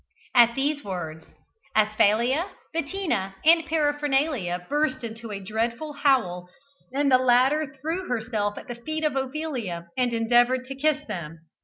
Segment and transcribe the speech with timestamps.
[0.33, 1.27] At these words
[1.75, 6.49] Asphalia, Bettina, and Paraphernalia burst into a dreadful howl,
[6.91, 11.41] and the latter threw herself at the feet of Ophelia and endeavoured to kiss them.